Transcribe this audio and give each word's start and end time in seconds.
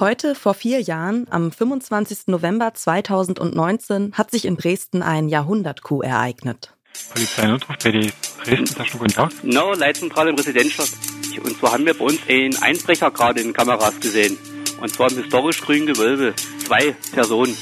Heute, 0.00 0.36
vor 0.36 0.54
vier 0.54 0.80
Jahren, 0.80 1.26
am 1.28 1.50
25. 1.50 2.28
November 2.28 2.72
2019, 2.72 4.12
hat 4.12 4.30
sich 4.30 4.44
in 4.44 4.56
Dresden 4.56 5.02
ein 5.02 5.28
Jahrhundert-Coup 5.28 6.04
ereignet. 6.04 6.72
Polizeinotruf 7.12 7.76
bei 7.82 7.90
die 7.90 8.12
Dresden, 8.44 8.86
schon 8.86 9.00
guten 9.00 9.12
Tag. 9.12 9.32
No, 9.42 9.72
Leitzentrale 9.72 10.30
im 10.30 10.36
Residenzschloss. 10.36 10.92
Und 11.42 11.58
zwar 11.58 11.72
haben 11.72 11.84
wir 11.84 11.94
bei 11.94 12.04
uns 12.04 12.20
einen 12.28 12.56
Einbrecher 12.62 13.10
gerade 13.10 13.40
in 13.40 13.52
Kameras 13.52 13.98
gesehen. 13.98 14.38
Und 14.80 14.94
zwar 14.94 15.10
im 15.10 15.16
historisch 15.16 15.60
grünen 15.62 15.86
Gewölbe. 15.86 16.32
Zwei 16.64 16.94
Personen. 17.12 17.56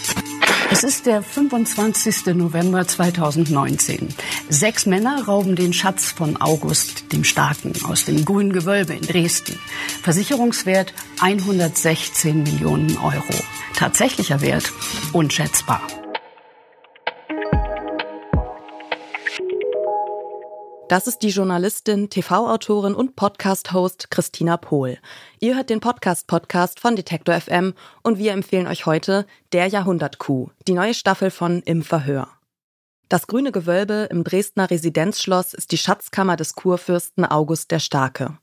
Es 0.71 0.83
ist 0.83 1.07
der 1.07 1.23
25. 1.23 2.35
November 2.35 2.87
2019. 2.87 4.09
Sechs 4.49 4.85
Männer 4.85 5.25
rauben 5.25 5.57
den 5.57 5.73
Schatz 5.73 6.11
von 6.11 6.37
August 6.41 7.13
dem 7.13 7.25
Starken 7.25 7.73
aus 7.85 8.05
dem 8.05 8.25
grünen 8.25 8.53
Gewölbe 8.53 8.95
in 8.95 9.03
Dresden. 9.03 9.59
Versicherungswert 10.03 10.93
116 11.21 12.43
Millionen 12.43 12.97
Euro. 12.99 13.35
Tatsächlicher 13.75 14.41
Wert 14.41 14.73
unschätzbar. 15.13 15.83
Das 20.89 21.09
ist 21.09 21.19
die 21.19 21.31
Journalistin, 21.31 22.11
TV-Autorin 22.11 22.95
und 22.95 23.17
Podcast-Host 23.17 24.09
Christina 24.13 24.57
Pohl. 24.57 24.99
Ihr 25.41 25.57
hört 25.57 25.69
den 25.69 25.81
Podcast-Podcast 25.81 26.79
von 26.79 26.95
Detektor 26.95 27.35
FM 27.41 27.75
und 28.05 28.19
wir 28.19 28.31
empfehlen 28.31 28.69
euch 28.69 28.87
heute 28.87 29.27
Der 29.53 29.67
Jahrhundert-Coup, 29.67 30.53
die 30.69 30.75
neue 30.75 30.95
Staffel 30.95 31.33
von 31.33 31.61
Im 31.63 31.83
Verhör. 31.83 32.29
Das 33.09 33.27
grüne 33.27 33.51
Gewölbe 33.51 34.07
im 34.13 34.23
Dresdner 34.23 34.71
Residenzschloss 34.71 35.55
ist 35.55 35.73
die 35.73 35.79
Schatzkammer 35.79 36.37
des 36.37 36.55
Kurfürsten 36.55 37.25
August 37.25 37.73
der 37.73 37.81
Starke. 37.81 38.39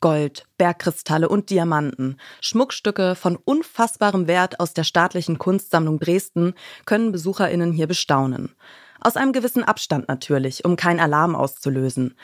Gold, 0.00 0.46
Bergkristalle 0.56 1.28
und 1.28 1.50
Diamanten, 1.50 2.18
Schmuckstücke 2.40 3.16
von 3.16 3.34
unfassbarem 3.34 4.28
Wert 4.28 4.60
aus 4.60 4.72
der 4.72 4.84
staatlichen 4.84 5.38
Kunstsammlung 5.38 5.98
Dresden 5.98 6.54
können 6.84 7.10
BesucherInnen 7.10 7.72
hier 7.72 7.88
bestaunen. 7.88 8.54
Aus 9.00 9.16
einem 9.16 9.32
gewissen 9.32 9.64
Abstand 9.64 10.08
natürlich, 10.08 10.64
um 10.64 10.76
keinen 10.76 11.00
Alarm 11.00 11.34
auszulösen. 11.34 12.14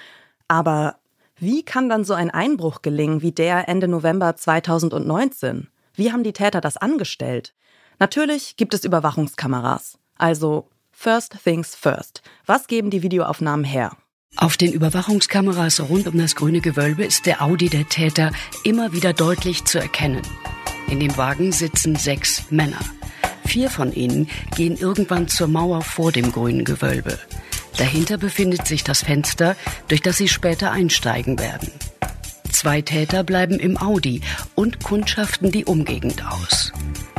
Aber 0.48 0.96
wie 1.36 1.62
kann 1.64 1.88
dann 1.88 2.04
so 2.04 2.14
ein 2.14 2.30
Einbruch 2.30 2.82
gelingen 2.82 3.22
wie 3.22 3.32
der 3.32 3.68
Ende 3.68 3.88
November 3.88 4.36
2019? 4.36 5.68
Wie 5.94 6.12
haben 6.12 6.24
die 6.24 6.32
Täter 6.32 6.60
das 6.60 6.76
angestellt? 6.76 7.54
Natürlich 7.98 8.56
gibt 8.56 8.74
es 8.74 8.84
Überwachungskameras. 8.84 9.98
Also 10.16 10.68
first 10.92 11.36
things 11.42 11.74
first. 11.74 12.22
Was 12.46 12.66
geben 12.66 12.90
die 12.90 13.02
Videoaufnahmen 13.02 13.64
her? 13.64 13.96
Auf 14.36 14.56
den 14.56 14.72
Überwachungskameras 14.72 15.88
rund 15.88 16.08
um 16.08 16.18
das 16.18 16.34
grüne 16.34 16.60
Gewölbe 16.60 17.04
ist 17.04 17.26
der 17.26 17.40
Audi 17.40 17.68
der 17.68 17.88
Täter 17.88 18.32
immer 18.64 18.92
wieder 18.92 19.12
deutlich 19.12 19.64
zu 19.64 19.78
erkennen. 19.78 20.22
In 20.88 20.98
dem 20.98 21.16
Wagen 21.16 21.52
sitzen 21.52 21.94
sechs 21.94 22.50
Männer. 22.50 22.80
Vier 23.46 23.70
von 23.70 23.92
ihnen 23.92 24.28
gehen 24.56 24.76
irgendwann 24.76 25.28
zur 25.28 25.48
Mauer 25.48 25.82
vor 25.82 26.12
dem 26.12 26.32
grünen 26.32 26.64
Gewölbe. 26.64 27.18
Dahinter 27.76 28.18
befindet 28.18 28.66
sich 28.66 28.84
das 28.84 29.02
Fenster, 29.02 29.56
durch 29.88 30.00
das 30.00 30.16
sie 30.16 30.28
später 30.28 30.70
einsteigen 30.70 31.38
werden. 31.38 31.70
Zwei 32.50 32.82
Täter 32.82 33.24
bleiben 33.24 33.58
im 33.58 33.76
Audi 33.76 34.22
und 34.54 34.82
kundschaften 34.82 35.50
die 35.50 35.64
Umgegend 35.64 36.24
aus. 36.24 36.72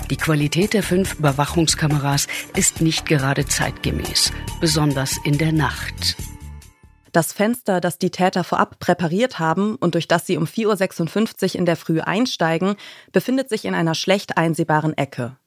Die 0.10 0.18
Qualität 0.18 0.74
der 0.74 0.84
fünf 0.84 1.16
Überwachungskameras 1.16 2.28
ist 2.56 2.82
nicht 2.82 3.06
gerade 3.06 3.46
zeitgemäß, 3.46 4.32
besonders 4.62 5.18
in 5.24 5.38
der 5.38 5.52
Nacht. 5.52 6.16
Das 7.12 7.32
Fenster, 7.34 7.82
das 7.82 7.98
die 7.98 8.12
Täter 8.12 8.44
vorab 8.44 8.80
präpariert 8.80 9.40
haben 9.40 9.76
und 9.78 9.96
durch 9.96 10.08
das 10.08 10.28
sie 10.28 10.38
um 10.38 10.44
4.56 10.44 11.54
Uhr 11.54 11.56
in 11.56 11.66
der 11.66 11.78
Früh 11.78 12.02
einsteigen, 12.02 12.76
befindet 13.12 13.50
sich 13.50 13.66
in 13.66 13.74
einer 13.74 13.96
schlecht 13.96 14.38
einsehbaren 14.38 14.98
Ecke. 14.98 15.38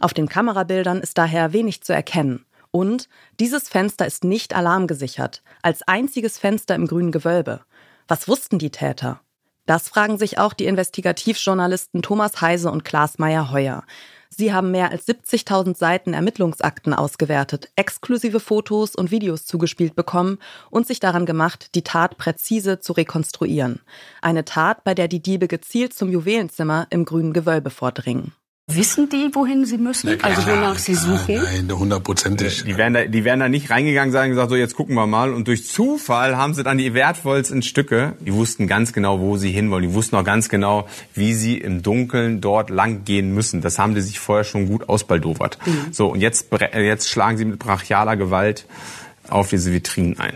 Auf 0.00 0.14
den 0.14 0.28
Kamerabildern 0.28 1.00
ist 1.00 1.18
daher 1.18 1.52
wenig 1.52 1.82
zu 1.82 1.92
erkennen. 1.92 2.44
Und 2.70 3.08
dieses 3.40 3.68
Fenster 3.68 4.06
ist 4.06 4.24
nicht 4.24 4.54
alarmgesichert, 4.54 5.42
als 5.62 5.82
einziges 5.82 6.38
Fenster 6.38 6.74
im 6.74 6.86
grünen 6.86 7.12
Gewölbe. 7.12 7.60
Was 8.06 8.28
wussten 8.28 8.58
die 8.58 8.70
Täter? 8.70 9.20
Das 9.66 9.88
fragen 9.88 10.16
sich 10.16 10.38
auch 10.38 10.54
die 10.54 10.64
Investigativjournalisten 10.64 12.02
Thomas 12.02 12.40
Heise 12.40 12.70
und 12.70 12.84
Klaas 12.84 13.18
Meyer-Heuer. 13.18 13.84
Sie 14.30 14.52
haben 14.52 14.70
mehr 14.70 14.90
als 14.90 15.08
70.000 15.08 15.76
Seiten 15.76 16.14
Ermittlungsakten 16.14 16.94
ausgewertet, 16.94 17.70
exklusive 17.76 18.40
Fotos 18.40 18.94
und 18.94 19.10
Videos 19.10 19.46
zugespielt 19.46 19.96
bekommen 19.96 20.38
und 20.70 20.86
sich 20.86 21.00
daran 21.00 21.26
gemacht, 21.26 21.74
die 21.74 21.82
Tat 21.82 22.18
präzise 22.18 22.80
zu 22.80 22.92
rekonstruieren. 22.92 23.80
Eine 24.20 24.44
Tat, 24.44 24.84
bei 24.84 24.94
der 24.94 25.08
die 25.08 25.20
Diebe 25.20 25.48
gezielt 25.48 25.94
zum 25.94 26.10
Juwelenzimmer 26.10 26.86
im 26.90 27.04
grünen 27.04 27.32
Gewölbe 27.32 27.70
vordringen. 27.70 28.32
Wissen 28.70 29.08
die, 29.08 29.30
wohin 29.32 29.64
sie 29.64 29.78
müssen? 29.78 30.22
also 30.22 30.46
wonach 30.46 30.78
sie 30.78 30.94
suchen? 30.94 31.36
Nein, 31.42 31.72
hundertprozentig. 31.72 32.64
Die 32.64 32.76
wären 32.76 32.92
da, 32.92 33.04
die 33.06 33.24
wären 33.24 33.40
da 33.40 33.48
nicht 33.48 33.70
reingegangen, 33.70 34.12
sagen 34.12 34.30
gesagt, 34.30 34.50
so 34.50 34.56
jetzt 34.56 34.76
gucken 34.76 34.94
wir 34.94 35.06
mal. 35.06 35.32
Und 35.32 35.48
durch 35.48 35.66
Zufall 35.66 36.36
haben 36.36 36.52
sie 36.52 36.62
dann 36.62 36.76
die 36.76 36.92
wertvollsten 36.92 37.62
Stücke. 37.62 38.12
Die 38.20 38.34
wussten 38.34 38.66
ganz 38.66 38.92
genau, 38.92 39.20
wo 39.20 39.38
sie 39.38 39.50
hinwollen. 39.52 39.88
Die 39.88 39.94
wussten 39.94 40.16
auch 40.16 40.24
ganz 40.24 40.50
genau, 40.50 40.86
wie 41.14 41.32
sie 41.32 41.56
im 41.56 41.82
Dunkeln 41.82 42.42
dort 42.42 42.68
lang 42.68 43.04
gehen 43.04 43.32
müssen. 43.32 43.62
Das 43.62 43.78
haben 43.78 43.94
die 43.94 44.02
sich 44.02 44.18
vorher 44.18 44.44
schon 44.44 44.68
gut 44.68 44.86
ausbaldowert. 44.86 45.56
Mhm. 45.64 45.86
So 45.90 46.08
und 46.08 46.20
jetzt 46.20 46.48
jetzt 46.74 47.08
schlagen 47.08 47.38
sie 47.38 47.46
mit 47.46 47.58
brachialer 47.58 48.16
Gewalt 48.18 48.66
auf 49.28 49.48
diese 49.48 49.72
Vitrinen 49.72 50.20
ein. 50.20 50.34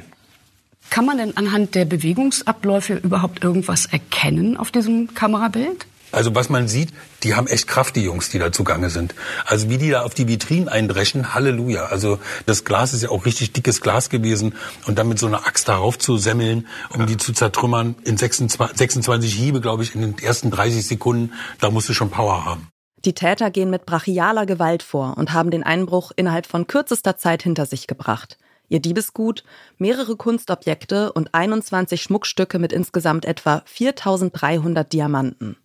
Kann 0.88 1.04
man 1.04 1.18
denn 1.18 1.36
anhand 1.36 1.74
der 1.74 1.84
Bewegungsabläufe 1.84 2.94
überhaupt 2.94 3.44
irgendwas 3.44 3.86
erkennen 3.86 4.56
auf 4.56 4.70
diesem 4.70 5.14
Kamerabild? 5.14 5.86
Also 6.12 6.34
was 6.34 6.48
man 6.48 6.68
sieht, 6.68 6.92
die 7.22 7.34
haben 7.34 7.46
echt 7.46 7.66
Kraft, 7.66 7.96
die 7.96 8.04
Jungs, 8.04 8.30
die 8.30 8.38
da 8.38 8.52
zugange 8.52 8.90
sind. 8.90 9.14
Also 9.46 9.70
wie 9.70 9.78
die 9.78 9.90
da 9.90 10.02
auf 10.02 10.14
die 10.14 10.28
Vitrinen 10.28 10.68
eindreschen, 10.68 11.34
Halleluja. 11.34 11.86
Also 11.86 12.18
das 12.46 12.64
Glas 12.64 12.94
ist 12.94 13.02
ja 13.02 13.10
auch 13.10 13.24
richtig 13.24 13.52
dickes 13.52 13.80
Glas 13.80 14.10
gewesen 14.10 14.54
und 14.86 14.98
dann 14.98 15.08
mit 15.08 15.18
so 15.18 15.26
einer 15.26 15.46
Axt 15.46 15.68
darauf 15.68 15.98
zu 15.98 16.18
semmeln, 16.18 16.66
um 16.90 17.00
ja. 17.00 17.06
die 17.06 17.16
zu 17.16 17.32
zertrümmern, 17.32 17.96
in 18.04 18.16
26, 18.16 18.76
26 18.76 19.34
Hiebe, 19.34 19.60
glaube 19.60 19.82
ich, 19.82 19.94
in 19.94 20.02
den 20.02 20.18
ersten 20.18 20.50
30 20.50 20.86
Sekunden, 20.86 21.32
da 21.60 21.70
musst 21.70 21.88
du 21.88 21.94
schon 21.94 22.10
Power 22.10 22.44
haben. 22.44 22.68
Die 23.04 23.14
Täter 23.14 23.50
gehen 23.50 23.70
mit 23.70 23.84
brachialer 23.84 24.46
Gewalt 24.46 24.84
vor 24.84 25.16
und 25.16 25.32
haben 25.32 25.50
den 25.50 25.64
Einbruch 25.64 26.12
innerhalb 26.14 26.46
von 26.46 26.68
kürzester 26.68 27.16
Zeit 27.16 27.42
hinter 27.42 27.66
sich 27.66 27.88
gebracht. 27.88 28.38
Ihr 28.68 28.80
Diebesgut, 28.80 29.42
mehrere 29.76 30.16
Kunstobjekte 30.16 31.12
und 31.12 31.34
21 31.34 32.00
Schmuckstücke 32.00 32.58
mit 32.58 32.72
insgesamt 32.72 33.24
etwa 33.24 33.62
4300 33.66 34.90
Diamanten. 34.92 35.56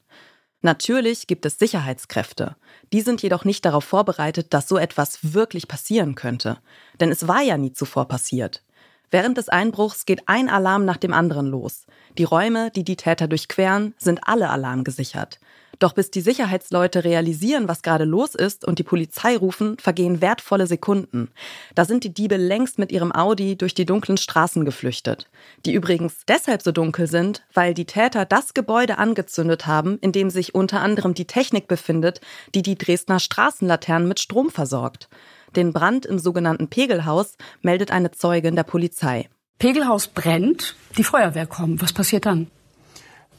Natürlich 0.68 1.28
gibt 1.28 1.46
es 1.46 1.58
Sicherheitskräfte. 1.60 2.58
Die 2.92 3.00
sind 3.00 3.22
jedoch 3.22 3.46
nicht 3.46 3.64
darauf 3.64 3.86
vorbereitet, 3.86 4.54
dass 4.54 4.68
so 4.68 4.78
etwas 4.78 5.34
wirklich 5.34 5.70
passieren 5.70 6.14
könnte. 6.14 6.58
Denn 7.00 7.10
es 7.10 7.26
war 7.26 7.42
ja 7.42 7.58
nie 7.58 7.72
zuvor 7.72 8.10
passiert. 8.10 8.64
Während 9.10 9.38
des 9.38 9.48
Einbruchs 9.48 10.06
geht 10.06 10.24
ein 10.26 10.50
Alarm 10.50 10.84
nach 10.84 10.98
dem 10.98 11.14
anderen 11.14 11.48
los. 11.48 11.86
Die 12.18 12.26
Räume, 12.26 12.70
die 12.72 12.84
die 12.84 12.98
Täter 12.98 13.30
durchqueren, 13.30 13.94
sind 13.98 14.28
alle 14.28 14.50
alarmgesichert. 14.50 15.40
Doch 15.80 15.94
bis 15.94 16.10
die 16.10 16.22
Sicherheitsleute 16.22 17.04
realisieren, 17.04 17.68
was 17.68 17.84
gerade 17.84 18.04
los 18.04 18.34
ist 18.34 18.66
und 18.66 18.80
die 18.80 18.84
Polizei 18.84 19.38
rufen, 19.38 19.78
vergehen 19.78 20.22
wertvolle 20.22 20.66
Sekunden. 20.66 21.30
Da 21.76 21.86
sind 21.86 22.04
die 22.04 22.14
Diebe 22.14 22.38
längst 22.38 22.80
mit 22.80 22.92
ihrem 22.92 23.12
Audi 23.12 23.56
durch 23.56 23.76
die 23.76 23.86
dunklen 23.86 24.18
Straßen 24.18 24.66
geflüchtet. 24.66 25.30
Die 25.66 25.74
übrigens 25.74 26.26
deshalb 26.28 26.64
so 26.64 26.72
dunkel 26.72 27.08
sind, 27.08 27.44
weil 27.54 27.74
die 27.74 27.86
Täter 27.86 28.26
das 28.26 28.54
Gebäude 28.54 28.98
angezündet 28.98 29.68
haben, 29.68 30.00
in 30.00 30.12
dem 30.12 30.30
sich 30.30 30.56
unter 30.56 30.82
anderem 30.82 31.14
die 31.14 31.26
Technik 31.26 31.68
befindet, 31.68 32.22
die 32.56 32.64
die 32.64 32.78
Dresdner 32.78 33.20
Straßenlaternen 33.20 34.08
mit 34.08 34.20
Strom 34.20 34.50
versorgt. 34.50 35.10
Den 35.56 35.74
Brand 35.74 36.06
im 36.06 36.20
sogenannten 36.20 36.68
Pegelhaus 36.68 37.36
meldet 37.62 37.92
eine 37.92 38.12
Zeugin 38.12 38.56
der 38.56 38.64
Polizei. 38.64 39.30
Pegelhaus 39.60 40.08
brennt, 40.08 40.76
die 40.98 41.04
Feuerwehr 41.04 41.48
kommt. 41.48 41.82
Was 41.82 41.94
passiert 41.94 42.26
dann? 42.26 42.48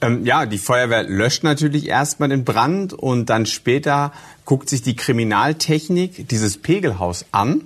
Ähm, 0.01 0.25
ja, 0.25 0.47
die 0.47 0.59
Feuerwehr 0.59 1.03
löscht 1.03 1.43
natürlich 1.43 1.89
erstmal 1.89 2.29
den 2.29 2.45
Brand 2.45 2.93
und 2.93 3.27
dann 3.27 3.47
später 3.47 4.13
guckt 4.45 4.69
sich 4.69 4.83
die 4.83 4.95
Kriminaltechnik 4.95 6.29
dieses 6.29 6.57
Pegelhaus 6.57 7.25
an 7.33 7.63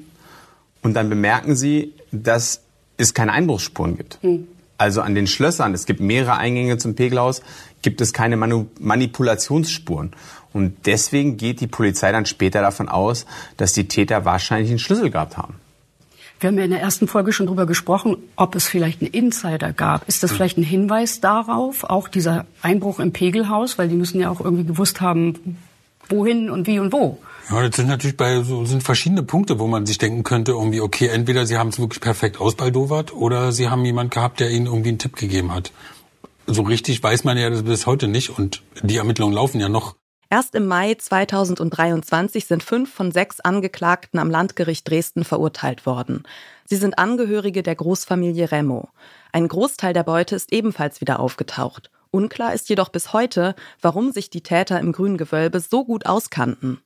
und 0.82 0.94
dann 0.94 1.08
bemerken 1.08 1.56
sie, 1.56 1.92
dass 2.10 2.62
es 2.96 3.14
keine 3.14 3.32
Einbruchsspuren 3.32 3.96
gibt. 3.96 4.18
Hm. 4.22 4.48
Also 4.78 5.02
an 5.02 5.14
den 5.14 5.26
Schlössern, 5.26 5.74
es 5.74 5.86
gibt 5.86 6.00
mehrere 6.00 6.36
Eingänge 6.38 6.78
zum 6.78 6.94
Pegelhaus, 6.94 7.42
gibt 7.82 8.00
es 8.00 8.12
keine 8.12 8.36
Manu 8.36 8.66
Manipulationsspuren. 8.80 10.12
Und 10.52 10.86
deswegen 10.86 11.36
geht 11.36 11.60
die 11.60 11.66
Polizei 11.66 12.12
dann 12.12 12.26
später 12.26 12.62
davon 12.62 12.88
aus, 12.88 13.26
dass 13.56 13.74
die 13.74 13.88
Täter 13.88 14.24
wahrscheinlich 14.24 14.70
einen 14.70 14.78
Schlüssel 14.78 15.10
gehabt 15.10 15.36
haben. 15.36 15.54
Wir 16.42 16.48
haben 16.48 16.58
ja 16.58 16.64
in 16.64 16.70
der 16.70 16.80
ersten 16.80 17.06
Folge 17.06 17.32
schon 17.32 17.46
darüber 17.46 17.66
gesprochen, 17.66 18.16
ob 18.34 18.56
es 18.56 18.66
vielleicht 18.66 19.00
einen 19.00 19.12
Insider 19.12 19.72
gab. 19.72 20.08
Ist 20.08 20.24
das 20.24 20.30
hm. 20.30 20.36
vielleicht 20.36 20.58
ein 20.58 20.64
Hinweis 20.64 21.20
darauf, 21.20 21.84
auch 21.84 22.08
dieser 22.08 22.46
Einbruch 22.62 22.98
im 22.98 23.12
Pegelhaus, 23.12 23.78
weil 23.78 23.88
die 23.88 23.94
müssen 23.94 24.20
ja 24.20 24.28
auch 24.28 24.40
irgendwie 24.40 24.64
gewusst 24.64 25.00
haben, 25.00 25.56
wohin 26.08 26.50
und 26.50 26.66
wie 26.66 26.80
und 26.80 26.92
wo. 26.92 27.18
Ja, 27.48 27.66
das 27.66 27.76
sind 27.76 27.86
natürlich 27.86 28.16
bei 28.16 28.42
so 28.42 28.64
sind 28.64 28.82
verschiedene 28.82 29.22
Punkte, 29.22 29.60
wo 29.60 29.68
man 29.68 29.86
sich 29.86 29.98
denken 29.98 30.24
könnte, 30.24 30.52
irgendwie, 30.52 30.80
okay, 30.80 31.06
entweder 31.08 31.46
sie 31.46 31.58
haben 31.58 31.68
es 31.68 31.78
wirklich 31.78 32.00
perfekt 32.00 32.40
ausbaldowert 32.40 33.12
oder 33.12 33.52
sie 33.52 33.68
haben 33.68 33.84
jemand 33.84 34.10
gehabt, 34.10 34.40
der 34.40 34.50
ihnen 34.50 34.66
irgendwie 34.66 34.90
einen 34.90 34.98
Tipp 34.98 35.14
gegeben 35.14 35.54
hat. 35.54 35.70
So 36.48 36.62
richtig 36.62 37.00
weiß 37.00 37.22
man 37.22 37.38
ja 37.38 37.50
das 37.50 37.62
bis 37.62 37.86
heute 37.86 38.08
nicht 38.08 38.36
und 38.36 38.62
die 38.82 38.96
Ermittlungen 38.96 39.34
laufen 39.34 39.60
ja 39.60 39.68
noch. 39.68 39.94
Erst 40.32 40.54
im 40.54 40.66
Mai 40.66 40.94
2023 40.94 42.46
sind 42.46 42.62
fünf 42.62 42.90
von 42.90 43.12
sechs 43.12 43.40
Angeklagten 43.40 44.18
am 44.18 44.30
Landgericht 44.30 44.88
Dresden 44.88 45.24
verurteilt 45.24 45.84
worden. 45.84 46.22
Sie 46.64 46.76
sind 46.76 46.98
Angehörige 46.98 47.62
der 47.62 47.74
Großfamilie 47.74 48.50
Remo. 48.50 48.88
Ein 49.32 49.46
Großteil 49.46 49.92
der 49.92 50.04
Beute 50.04 50.34
ist 50.34 50.50
ebenfalls 50.50 51.02
wieder 51.02 51.20
aufgetaucht. 51.20 51.90
Unklar 52.10 52.54
ist 52.54 52.70
jedoch 52.70 52.88
bis 52.88 53.12
heute, 53.12 53.54
warum 53.82 54.10
sich 54.10 54.30
die 54.30 54.42
Täter 54.42 54.80
im 54.80 54.92
grünen 54.92 55.18
Gewölbe 55.18 55.60
so 55.60 55.84
gut 55.84 56.06
auskannten. 56.06 56.80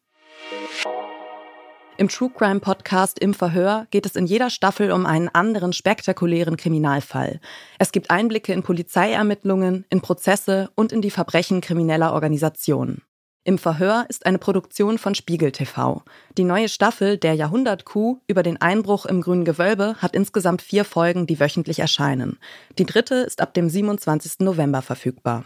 Im 1.98 2.08
True 2.08 2.32
Crime 2.36 2.58
Podcast 2.58 3.20
Im 3.20 3.32
Verhör 3.32 3.86
geht 3.92 4.06
es 4.06 4.16
in 4.16 4.26
jeder 4.26 4.50
Staffel 4.50 4.90
um 4.90 5.06
einen 5.06 5.28
anderen 5.28 5.72
spektakulären 5.72 6.56
Kriminalfall. 6.56 7.38
Es 7.78 7.92
gibt 7.92 8.10
Einblicke 8.10 8.52
in 8.52 8.64
Polizeiermittlungen, 8.64 9.84
in 9.88 10.00
Prozesse 10.00 10.68
und 10.74 10.90
in 10.90 11.00
die 11.00 11.12
Verbrechen 11.12 11.60
krimineller 11.60 12.12
Organisationen. 12.12 13.02
Im 13.46 13.58
Verhör 13.58 14.06
ist 14.08 14.26
eine 14.26 14.38
Produktion 14.38 14.98
von 14.98 15.14
Spiegel 15.14 15.52
TV. 15.52 16.02
Die 16.36 16.42
neue 16.42 16.68
Staffel 16.68 17.16
Der 17.16 17.34
Jahrhundertkuh 17.34 18.18
über 18.26 18.42
den 18.42 18.60
Einbruch 18.60 19.06
im 19.06 19.20
grünen 19.20 19.44
Gewölbe 19.44 19.94
hat 19.98 20.16
insgesamt 20.16 20.62
vier 20.62 20.84
Folgen, 20.84 21.28
die 21.28 21.38
wöchentlich 21.38 21.78
erscheinen. 21.78 22.40
Die 22.76 22.86
dritte 22.86 23.14
ist 23.14 23.40
ab 23.40 23.54
dem 23.54 23.70
27. 23.70 24.40
November 24.40 24.82
verfügbar. 24.82 25.44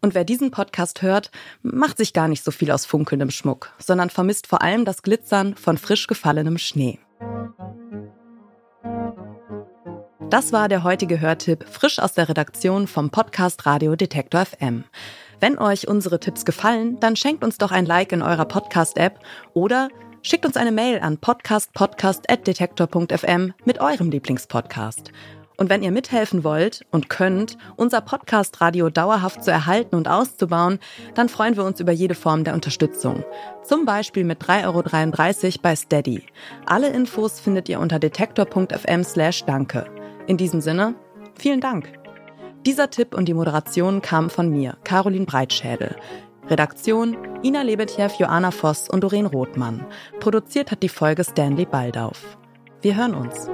Und 0.00 0.14
wer 0.14 0.22
diesen 0.22 0.52
Podcast 0.52 1.02
hört, 1.02 1.32
macht 1.60 1.96
sich 1.96 2.12
gar 2.12 2.28
nicht 2.28 2.44
so 2.44 2.52
viel 2.52 2.70
aus 2.70 2.86
funkelndem 2.86 3.32
Schmuck, 3.32 3.72
sondern 3.80 4.10
vermisst 4.10 4.46
vor 4.46 4.62
allem 4.62 4.84
das 4.84 5.02
Glitzern 5.02 5.56
von 5.56 5.76
frisch 5.76 6.06
gefallenem 6.06 6.56
Schnee. 6.56 7.00
Das 10.30 10.52
war 10.52 10.68
der 10.68 10.84
heutige 10.84 11.18
Hörtipp, 11.20 11.64
frisch 11.68 11.98
aus 11.98 12.12
der 12.12 12.28
Redaktion 12.28 12.86
vom 12.86 13.10
Podcast 13.10 13.66
Radio 13.66 13.96
Detektor 13.96 14.46
FM. 14.46 14.84
Wenn 15.40 15.58
euch 15.58 15.88
unsere 15.88 16.20
Tipps 16.20 16.44
gefallen, 16.44 17.00
dann 17.00 17.16
schenkt 17.16 17.42
uns 17.42 17.56
doch 17.56 17.72
ein 17.72 17.86
Like 17.86 18.12
in 18.12 18.20
eurer 18.20 18.44
Podcast-App 18.44 19.18
oder 19.54 19.88
schickt 20.20 20.44
uns 20.44 20.58
eine 20.58 20.70
Mail 20.70 21.00
an 21.00 21.16
podcastpodcast.detektor.fm 21.16 23.54
mit 23.64 23.80
eurem 23.80 24.10
Lieblingspodcast. 24.10 25.12
Und 25.56 25.70
wenn 25.70 25.82
ihr 25.82 25.92
mithelfen 25.92 26.44
wollt 26.44 26.84
und 26.90 27.08
könnt, 27.08 27.56
unser 27.76 28.02
Podcast-Radio 28.02 28.90
dauerhaft 28.90 29.42
zu 29.42 29.50
erhalten 29.50 29.96
und 29.96 30.08
auszubauen, 30.08 30.78
dann 31.14 31.30
freuen 31.30 31.56
wir 31.56 31.64
uns 31.64 31.80
über 31.80 31.92
jede 31.92 32.14
Form 32.14 32.44
der 32.44 32.52
Unterstützung. 32.52 33.24
Zum 33.62 33.86
Beispiel 33.86 34.24
mit 34.24 34.42
3,33 34.42 35.44
Euro 35.46 35.54
bei 35.62 35.74
Steady. 35.74 36.26
Alle 36.66 36.90
Infos 36.90 37.40
findet 37.40 37.70
ihr 37.70 37.80
unter 37.80 37.98
detektor.fm 37.98 39.04
slash 39.04 39.44
danke. 39.44 39.86
In 40.26 40.36
diesem 40.36 40.60
Sinne, 40.60 40.96
vielen 41.38 41.60
Dank. 41.60 41.98
Dieser 42.66 42.90
Tipp 42.90 43.14
und 43.14 43.26
die 43.26 43.32
Moderation 43.32 44.02
kamen 44.02 44.28
von 44.28 44.50
mir, 44.50 44.76
Caroline 44.84 45.24
Breitschädel. 45.24 45.96
Redaktion 46.48 47.16
Ina 47.42 47.62
Lebetjew, 47.62 48.10
Joanna 48.18 48.50
Voss 48.50 48.90
und 48.90 49.02
Doreen 49.02 49.24
Rothmann. 49.24 49.86
Produziert 50.18 50.70
hat 50.70 50.82
die 50.82 50.90
Folge 50.90 51.24
Stanley 51.24 51.64
Baldauf. 51.64 52.36
Wir 52.82 52.96
hören 52.96 53.14
uns. 53.14 53.48